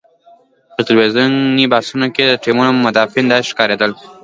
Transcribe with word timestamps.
په 0.73 0.81
ټلویزیوني 0.87 1.65
بحثونو 1.73 2.07
کې 2.15 2.23
د 2.27 2.33
ټیمونو 2.43 2.71
مدافعین 2.85 3.25
داسې 3.29 3.49
ښکارېدل. 3.51 3.91